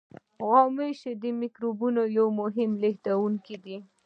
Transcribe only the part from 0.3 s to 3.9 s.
غوماشې د میکروبونو یو مهم لېږدوونکی دي.